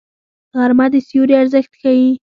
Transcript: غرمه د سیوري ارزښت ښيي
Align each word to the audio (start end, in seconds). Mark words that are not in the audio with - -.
غرمه 0.57 0.85
د 0.93 0.95
سیوري 1.07 1.33
ارزښت 1.41 1.71
ښيي 1.79 2.09